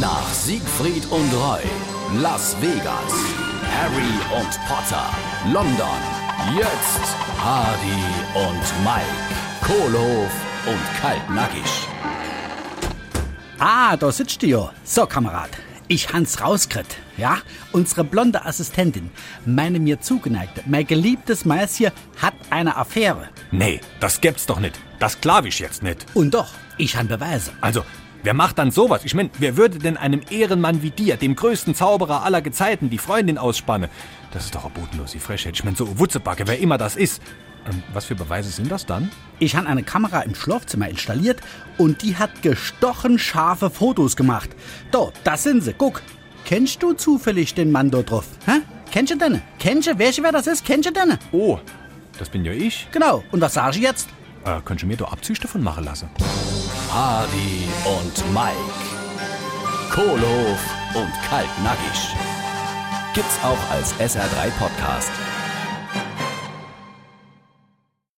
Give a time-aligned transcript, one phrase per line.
[0.00, 1.62] Nach Siegfried und Roy,
[2.20, 3.12] Las Vegas,
[3.74, 5.06] Harry und Potter,
[5.52, 5.98] London,
[6.56, 9.26] jetzt Hardy und Mike,
[9.62, 10.30] Kohlhof
[10.66, 11.88] und Kaltnackig.
[13.58, 14.70] Ah, da sitzt du ja.
[14.84, 15.50] So, Kamerad.
[15.88, 17.38] Ich hans rauskriegt, ja?
[17.72, 19.10] Unsere blonde Assistentin,
[19.46, 23.30] meine mir zugeneigte, mein geliebtes Mäuschen hat eine Affäre.
[23.50, 24.78] Nee, das gibt's doch nicht.
[24.98, 26.04] Das glaub ich jetzt nicht.
[26.14, 27.52] Und doch, ich han Beweise.
[27.62, 27.84] Also,
[28.22, 29.04] wer macht dann sowas?
[29.04, 32.98] Ich mein, wer würde denn einem Ehrenmann wie dir, dem größten Zauberer aller Gezeiten, die
[32.98, 33.88] Freundin ausspannen?
[34.32, 35.54] Das ist doch eine bodenlose Frechheit.
[35.54, 37.22] Ich mein, so Wutzebacke, wer immer das ist.
[37.66, 39.10] Und was für Beweise sind das dann?
[39.38, 41.40] Ich han eine Kamera im Schlafzimmer installiert
[41.76, 44.50] und die hat gestochen scharfe Fotos gemacht.
[44.90, 45.74] Da, das sind sie.
[45.74, 46.02] Guck.
[46.44, 48.24] Kennst du zufällig den Mann dort drauf?
[48.46, 48.60] Hä?
[48.90, 49.42] Kennst du den?
[49.58, 50.64] Kennst du, welche wer das ist?
[50.64, 51.18] Kennst du den?
[51.30, 51.58] Oh,
[52.18, 52.88] das bin ja ich.
[52.90, 53.22] Genau.
[53.30, 54.08] Und was sag ich jetzt?
[54.44, 56.08] Äh, könntest du mir doch Abzüge davon machen lassen?
[56.90, 58.56] Hardy und Mike,
[59.90, 60.60] Kohlhof
[60.94, 62.14] und Kaltnackig.
[63.14, 65.10] Gibt's auch als SR3 Podcast.